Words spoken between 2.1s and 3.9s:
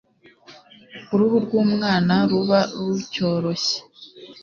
ruba rucyoroshye.